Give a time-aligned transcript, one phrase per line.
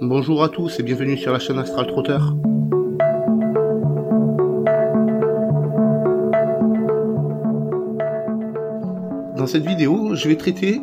[0.00, 2.18] Bonjour à tous et bienvenue sur la chaîne Astral Trotter.
[9.36, 10.80] Dans cette vidéo, je vais traiter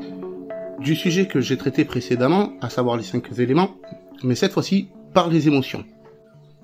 [0.79, 3.77] du sujet que j'ai traité précédemment, à savoir les cinq éléments,
[4.21, 5.85] mais cette fois-ci par les émotions.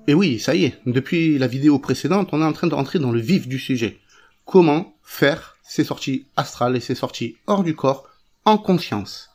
[0.06, 2.98] Et oui, ça y est, depuis la vidéo précédente, on est en train de rentrer
[2.98, 3.98] dans le vif du sujet.
[4.44, 8.10] Comment faire ces sorties astrales et ces sorties hors du corps
[8.44, 9.31] en conscience?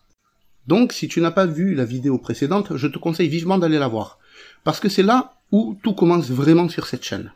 [0.67, 3.87] Donc, si tu n'as pas vu la vidéo précédente, je te conseille vivement d'aller la
[3.87, 4.19] voir.
[4.63, 7.31] Parce que c'est là où tout commence vraiment sur cette chaîne.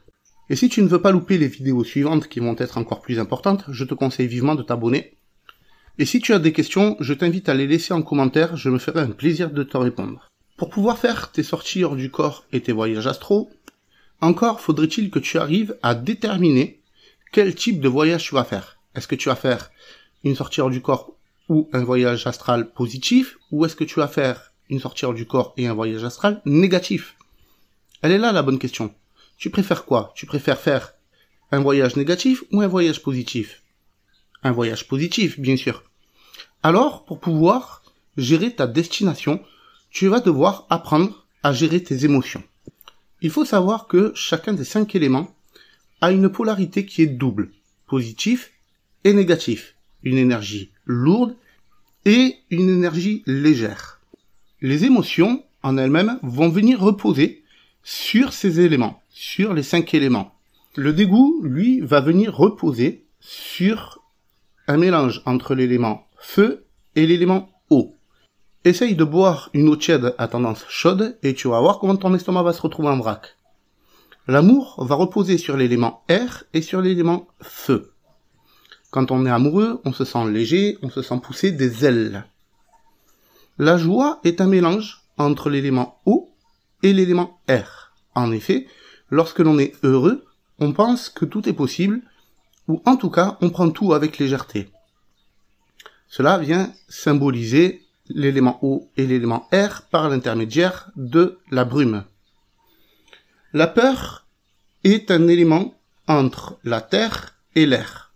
[0.49, 3.19] Et si tu ne veux pas louper les vidéos suivantes qui vont être encore plus
[3.19, 5.13] importantes, je te conseille vivement de t'abonner.
[5.97, 8.79] Et si tu as des questions, je t'invite à les laisser en commentaire, je me
[8.79, 10.27] ferai un plaisir de te répondre.
[10.57, 13.49] Pour pouvoir faire tes sorties hors du corps et tes voyages astro,
[14.19, 16.81] encore faudrait-il que tu arrives à déterminer
[17.31, 18.77] quel type de voyage tu vas faire.
[18.93, 19.71] Est-ce que tu vas faire
[20.23, 21.15] une sortie hors du corps
[21.51, 25.53] ou un voyage astral positif, ou est-ce que tu vas faire une sortie du corps
[25.57, 27.17] et un voyage astral négatif?
[28.01, 28.95] Elle est là la bonne question.
[29.37, 30.13] Tu préfères quoi?
[30.15, 30.93] Tu préfères faire
[31.51, 33.63] un voyage négatif ou un voyage positif?
[34.43, 35.83] Un voyage positif, bien sûr.
[36.63, 37.83] Alors, pour pouvoir
[38.15, 39.43] gérer ta destination,
[39.89, 42.45] tu vas devoir apprendre à gérer tes émotions.
[43.19, 45.35] Il faut savoir que chacun des cinq éléments
[45.99, 47.51] a une polarité qui est double,
[47.87, 48.51] positif
[49.03, 49.75] et négatif.
[50.03, 51.35] Une énergie lourde
[52.05, 53.99] et une énergie légère.
[54.61, 57.43] Les émotions en elles-mêmes vont venir reposer
[57.83, 60.33] sur ces éléments, sur les cinq éléments.
[60.75, 63.99] Le dégoût, lui, va venir reposer sur
[64.67, 66.65] un mélange entre l'élément feu
[66.95, 67.95] et l'élément eau.
[68.63, 72.13] Essaye de boire une eau tiède à tendance chaude et tu vas voir comment ton
[72.13, 73.37] estomac va se retrouver en vrac.
[74.27, 77.90] L'amour va reposer sur l'élément air et sur l'élément feu.
[78.91, 82.25] Quand on est amoureux, on se sent léger, on se sent pousser des ailes.
[83.57, 86.29] La joie est un mélange entre l'élément eau
[86.83, 87.93] et l'élément air.
[88.15, 88.67] En effet,
[89.09, 90.25] lorsque l'on est heureux,
[90.59, 92.01] on pense que tout est possible,
[92.67, 94.69] ou en tout cas, on prend tout avec légèreté.
[96.09, 102.03] Cela vient symboliser l'élément eau et l'élément air par l'intermédiaire de la brume.
[103.53, 104.27] La peur
[104.83, 105.75] est un élément
[106.07, 108.10] entre la terre et l'air.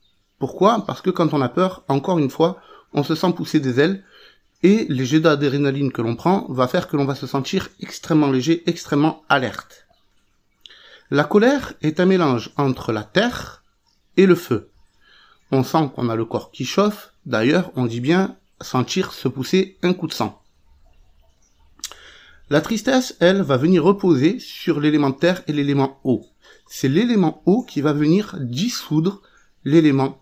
[0.45, 0.85] Pourquoi?
[0.85, 2.61] Parce que quand on a peur, encore une fois,
[2.93, 4.03] on se sent pousser des ailes
[4.61, 8.29] et les jets d'adrénaline que l'on prend va faire que l'on va se sentir extrêmement
[8.29, 9.87] léger, extrêmement alerte.
[11.09, 13.63] La colère est un mélange entre la terre
[14.17, 14.69] et le feu.
[15.49, 19.79] On sent qu'on a le corps qui chauffe, d'ailleurs on dit bien sentir se pousser
[19.81, 20.39] un coup de sang.
[22.51, 26.23] La tristesse, elle, va venir reposer sur l'élément terre et l'élément eau.
[26.67, 29.23] C'est l'élément eau qui va venir dissoudre
[29.63, 30.21] l'élément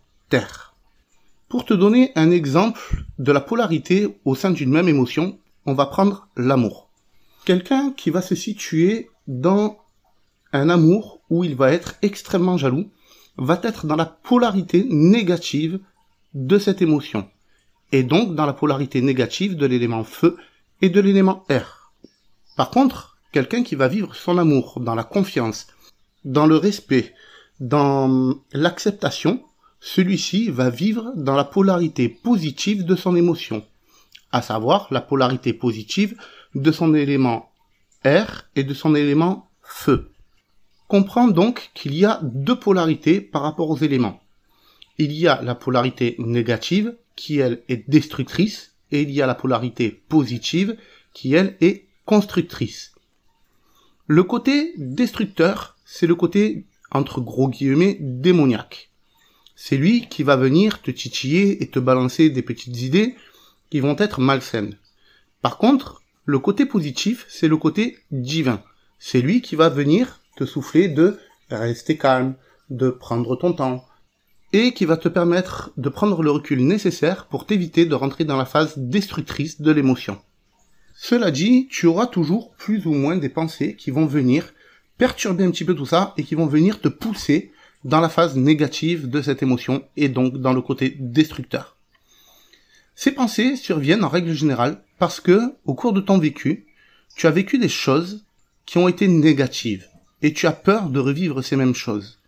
[1.49, 5.85] pour te donner un exemple de la polarité au sein d'une même émotion, on va
[5.85, 6.89] prendre l'amour.
[7.45, 9.77] Quelqu'un qui va se situer dans
[10.51, 12.89] un amour où il va être extrêmement jaloux,
[13.38, 15.79] va être dans la polarité négative
[16.33, 17.27] de cette émotion.
[17.91, 20.38] Et donc dans la polarité négative de l'élément feu
[20.81, 21.91] et de l'élément air.
[22.55, 25.67] Par contre, quelqu'un qui va vivre son amour dans la confiance,
[26.23, 27.13] dans le respect,
[27.59, 29.44] dans l'acceptation,
[29.83, 33.66] celui-ci va vivre dans la polarité positive de son émotion,
[34.31, 36.16] à savoir la polarité positive
[36.55, 37.51] de son élément
[38.05, 40.09] air et de son élément feu.
[40.88, 44.21] Comprends donc qu'il y a deux polarités par rapport aux éléments.
[44.99, 49.35] Il y a la polarité négative qui elle est destructrice et il y a la
[49.35, 50.77] polarité positive
[51.13, 52.94] qui elle est constructrice.
[54.07, 58.93] Le côté destructeur, c'est le côté entre gros guillemets démoniaque.
[59.56, 63.16] C'est lui qui va venir te titiller et te balancer des petites idées
[63.69, 64.78] qui vont être malsaines.
[65.41, 68.63] Par contre, le côté positif, c'est le côté divin.
[69.00, 71.18] C'est lui qui va venir te souffler de
[71.50, 72.36] rester calme,
[72.69, 73.86] de prendre ton temps,
[74.53, 78.38] et qui va te permettre de prendre le recul nécessaire pour t'éviter de rentrer dans
[78.38, 80.19] la phase destructrice de l'émotion.
[80.96, 84.54] Cela dit, tu auras toujours plus ou moins des pensées qui vont venir
[84.98, 87.51] perturber un petit peu tout ça et qui vont venir te pousser
[87.83, 91.75] dans la phase négative de cette émotion et donc dans le côté destructeur.
[92.95, 96.68] Ces pensées surviennent en règle générale parce que, au cours de ton vécu,
[97.15, 98.24] tu as vécu des choses
[98.65, 99.88] qui ont été négatives
[100.21, 102.19] et tu as peur de revivre ces mêmes choses.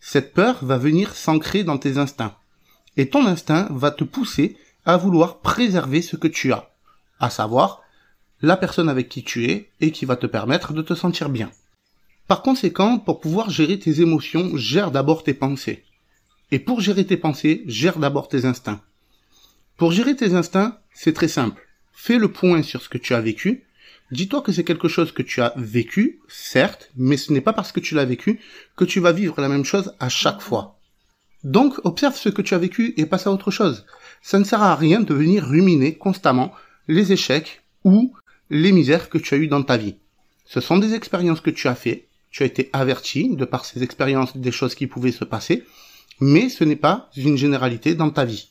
[0.00, 2.36] Cette peur va venir s'ancrer dans tes instincts
[2.96, 6.70] et ton instinct va te pousser à vouloir préserver ce que tu as,
[7.20, 7.82] à savoir
[8.40, 11.50] la personne avec qui tu es et qui va te permettre de te sentir bien.
[12.32, 15.84] Par conséquent, pour pouvoir gérer tes émotions, gère d'abord tes pensées.
[16.50, 18.80] Et pour gérer tes pensées, gère d'abord tes instincts.
[19.76, 21.68] Pour gérer tes instincts, c'est très simple.
[21.92, 23.64] Fais le point sur ce que tu as vécu,
[24.12, 27.70] Dis-toi que c'est quelque chose que tu as vécu, certes, mais ce n'est pas parce
[27.70, 28.40] que tu l'as vécu
[28.76, 30.80] que tu vas vivre la même chose à chaque fois.
[31.44, 33.84] Donc, observe ce que tu as vécu et passe à autre chose.
[34.22, 36.54] Ça ne sert à rien de venir ruminer constamment
[36.88, 38.14] les échecs ou
[38.48, 39.96] les misères que tu as eues dans ta vie.
[40.46, 43.82] Ce sont des expériences que tu as fait, tu as été averti de par ces
[43.84, 45.64] expériences des choses qui pouvaient se passer,
[46.18, 48.50] mais ce n'est pas une généralité dans ta vie.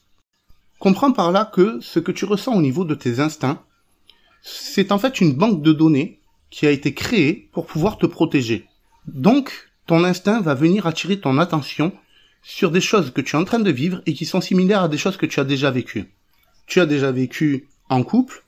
[0.80, 3.62] Comprends par là que ce que tu ressens au niveau de tes instincts
[4.42, 6.20] c'est en fait une banque de données
[6.50, 8.68] qui a été créée pour pouvoir te protéger.
[9.08, 11.94] Donc, ton instinct va venir attirer ton attention
[12.44, 14.90] sur des choses que tu es en train de vivre et qui sont similaires à
[14.90, 16.12] des choses que tu as déjà vécues.
[16.66, 18.44] Tu as déjà vécu en couple,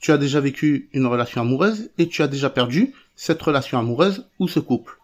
[0.00, 4.26] tu as déjà vécu une relation amoureuse et tu as déjà perdu cette relation amoureuse
[4.38, 4.98] ou ce couple.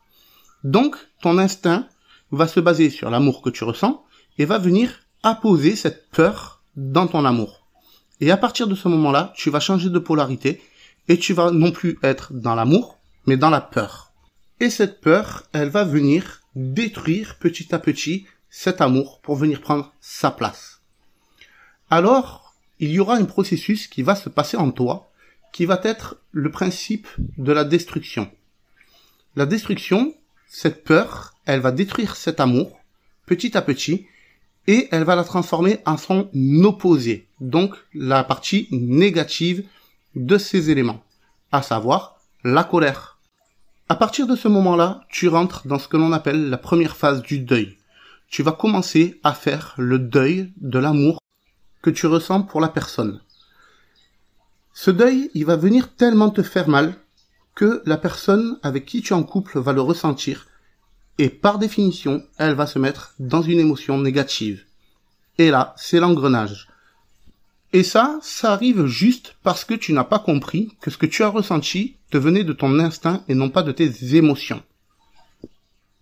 [0.64, 1.86] Donc, ton instinct
[2.30, 4.04] va se baser sur l'amour que tu ressens
[4.38, 7.66] et va venir apposer cette peur dans ton amour.
[8.20, 10.62] Et à partir de ce moment-là, tu vas changer de polarité
[11.08, 14.12] et tu vas non plus être dans l'amour, mais dans la peur.
[14.60, 19.92] Et cette peur, elle va venir détruire petit à petit cet amour pour venir prendre
[20.00, 20.80] sa place.
[21.88, 25.09] Alors, il y aura un processus qui va se passer en toi,
[25.52, 27.08] qui va être le principe
[27.38, 28.30] de la destruction.
[29.36, 30.14] La destruction,
[30.48, 32.80] cette peur, elle va détruire cet amour
[33.26, 34.06] petit à petit
[34.66, 36.28] et elle va la transformer en son
[36.64, 39.64] opposé, donc la partie négative
[40.14, 41.02] de ces éléments,
[41.52, 43.18] à savoir la colère.
[43.88, 47.22] À partir de ce moment-là, tu rentres dans ce que l'on appelle la première phase
[47.22, 47.76] du deuil.
[48.28, 51.20] Tu vas commencer à faire le deuil de l'amour
[51.82, 53.20] que tu ressens pour la personne.
[54.82, 56.94] Ce deuil, il va venir tellement te faire mal
[57.54, 60.46] que la personne avec qui tu es en couple va le ressentir
[61.18, 64.64] et par définition, elle va se mettre dans une émotion négative.
[65.36, 66.68] Et là, c'est l'engrenage.
[67.74, 71.22] Et ça, ça arrive juste parce que tu n'as pas compris que ce que tu
[71.24, 74.62] as ressenti te venait de ton instinct et non pas de tes émotions.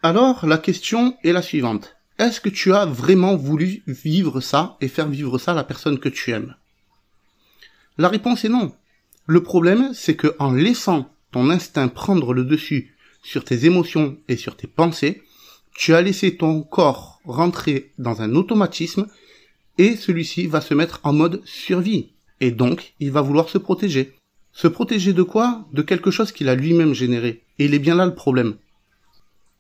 [0.05, 1.97] Alors, la question est la suivante.
[2.21, 5.99] Est-ce que tu as vraiment voulu vivre ça et faire vivre ça à la personne
[5.99, 6.55] que tu aimes?
[7.99, 8.73] La réponse est non.
[9.27, 14.37] Le problème, c'est que en laissant ton instinct prendre le dessus sur tes émotions et
[14.37, 15.23] sur tes pensées,
[15.75, 19.09] tu as laissé ton corps rentrer dans un automatisme
[19.79, 22.13] et celui-ci va se mettre en mode survie.
[22.41, 24.15] Et donc, il va vouloir se protéger.
[24.53, 25.67] Se protéger de quoi?
[25.73, 27.43] De quelque chose qu'il a lui-même généré.
[27.59, 28.55] Et il est bien là le problème.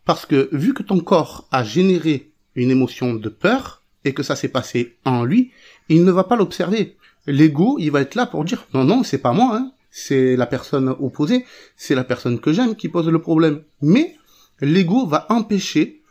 [0.04, 4.36] Parce que vu que ton corps a généré une émotion de peur, et que ça
[4.36, 5.50] s'est passé en lui,
[5.88, 6.96] il ne va pas l'observer.
[7.28, 10.46] L'ego, il va être là pour dire non, non, c'est pas moi, hein c'est la
[10.46, 11.44] personne opposée,
[11.76, 13.62] c'est la personne que j'aime qui pose le problème.
[13.82, 14.16] Mais
[14.60, 16.02] l'ego va empêcher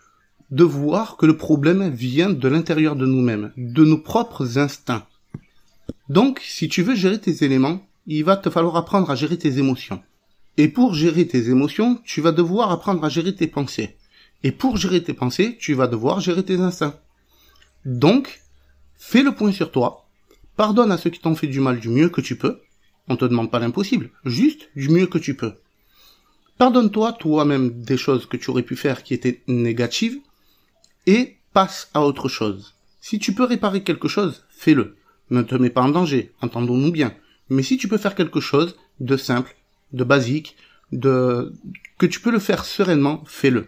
[0.51, 5.05] de voir que le problème vient de l'intérieur de nous-mêmes, de nos propres instincts.
[6.09, 9.57] Donc, si tu veux gérer tes éléments, il va te falloir apprendre à gérer tes
[9.57, 10.01] émotions.
[10.55, 13.97] Et pour gérer tes émotions, tu vas devoir apprendre à gérer tes pensées.
[14.43, 16.97] Et pour gérer tes pensées, tu vas devoir gérer tes instincts.
[17.85, 18.41] Donc,
[18.95, 20.06] fais le point sur toi,
[20.57, 22.59] pardonne à ceux qui t'ont fait du mal du mieux que tu peux,
[23.07, 25.53] on te demande pas l'impossible, juste du mieux que tu peux.
[26.57, 30.19] Pardonne-toi toi-même des choses que tu aurais pu faire qui étaient négatives
[31.05, 32.73] et passe à autre chose.
[32.99, 34.97] Si tu peux réparer quelque chose, fais-le.
[35.29, 37.13] Ne te mets pas en danger, entendons-nous bien.
[37.49, 39.55] Mais si tu peux faire quelque chose de simple,
[39.93, 40.57] de basique,
[40.91, 41.53] de
[41.97, 43.67] que tu peux le faire sereinement, fais-le.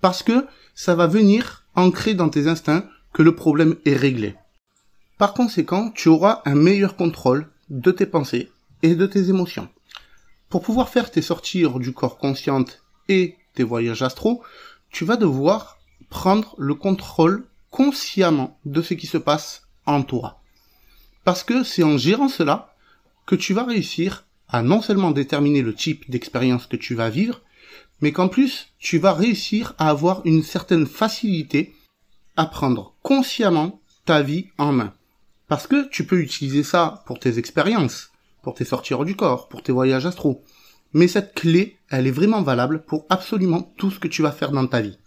[0.00, 4.34] Parce que ça va venir ancrer dans tes instincts que le problème est réglé.
[5.18, 9.68] Par conséquent, tu auras un meilleur contrôle de tes pensées et de tes émotions.
[10.48, 14.42] Pour pouvoir faire tes sorties du corps consciente et tes voyages astro,
[14.90, 20.40] tu vas devoir prendre le contrôle consciemment de ce qui se passe en toi.
[21.24, 22.74] Parce que c'est en gérant cela
[23.26, 27.42] que tu vas réussir à non seulement déterminer le type d'expérience que tu vas vivre,
[28.00, 31.74] mais qu'en plus tu vas réussir à avoir une certaine facilité
[32.36, 34.94] à prendre consciemment ta vie en main.
[35.48, 38.12] Parce que tu peux utiliser ça pour tes expériences,
[38.42, 40.44] pour tes sorties hors du corps, pour tes voyages astro.
[40.92, 44.52] Mais cette clé, elle est vraiment valable pour absolument tout ce que tu vas faire
[44.52, 44.98] dans ta vie.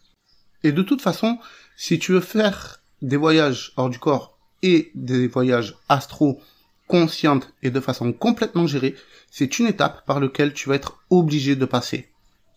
[0.64, 1.38] Et de toute façon,
[1.78, 6.40] si tu veux faire des voyages hors du corps et des voyages astro
[6.88, 8.96] conscientes et de façon complètement gérée,
[9.30, 12.10] c'est une étape par laquelle tu vas être obligé de passer.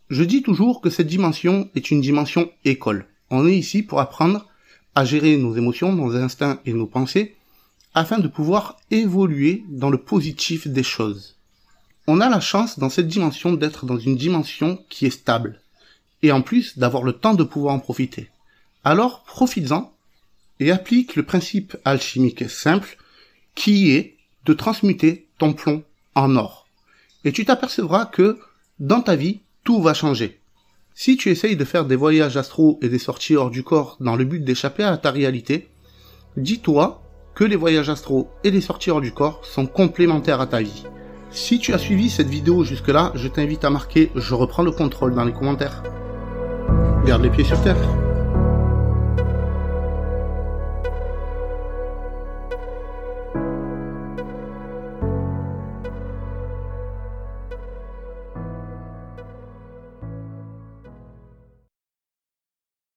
[0.08, 3.06] Je dis toujours que cette dimension est une dimension école.
[3.30, 4.46] On est ici pour apprendre
[4.94, 7.36] à gérer nos émotions, nos instincts et nos pensées
[7.94, 11.36] afin de pouvoir évoluer dans le positif des choses.
[12.06, 15.60] On a la chance dans cette dimension d'être dans une dimension qui est stable,
[16.22, 18.30] et en plus d'avoir le temps de pouvoir en profiter.
[18.82, 19.94] Alors profites-en
[20.60, 22.98] et applique le principe alchimique simple
[23.54, 25.82] qui est de transmuter ton plomb
[26.14, 26.66] en or.
[27.24, 28.38] et tu t'apercevras que
[28.80, 30.40] dans ta vie, tout va changer.
[30.94, 34.14] Si tu essayes de faire des voyages astro et des sorties hors du corps dans
[34.14, 35.68] le but d'échapper à ta réalité,
[36.36, 37.03] dis-toi
[37.34, 40.84] que les voyages astro et les sorties hors du corps sont complémentaires à ta vie.
[41.30, 44.70] Si tu as suivi cette vidéo jusque là, je t'invite à marquer je reprends le
[44.70, 45.82] contrôle dans les commentaires.
[47.04, 48.03] Garde les pieds sur terre.